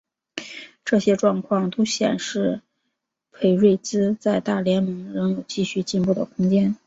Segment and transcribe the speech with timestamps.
[0.83, 2.63] 这些状况都显示
[3.31, 6.75] 裴瑞兹在大联盟仍有继续进步的空间。